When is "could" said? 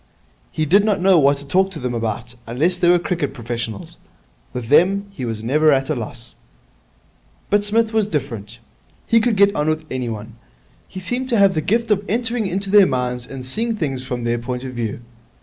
9.21-9.35